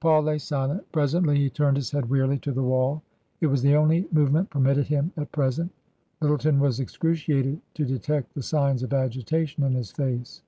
Paul 0.00 0.22
lay 0.22 0.38
silent. 0.38 0.84
Presently 0.90 1.36
he 1.38 1.48
turned 1.48 1.76
his 1.76 1.92
head 1.92 2.10
wearily 2.10 2.38
to 2.40 2.50
the 2.50 2.60
wall; 2.60 3.04
it 3.40 3.46
was 3.46 3.62
the 3.62 3.76
only 3.76 4.08
movement 4.10 4.50
permitted 4.50 4.88
him 4.88 5.12
at 5.16 5.30
present 5.30 5.70
Lyttleton 6.20 6.58
was 6.58 6.80
excruciated 6.80 7.60
to 7.74 7.84
detect 7.84 8.34
the 8.34 8.42
signs 8.42 8.82
of 8.82 8.92
agitation 8.92 9.62
in 9.62 9.74
his 9.74 9.92
face. 9.92 10.42